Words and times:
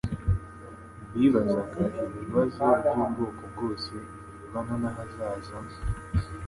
Bibazaga 1.13 1.81
ibibazo 2.17 2.65
by'ubwoko 2.93 3.43
bwose 3.53 3.91
birebana 4.01 4.73
n'ahazaza, 4.81 5.53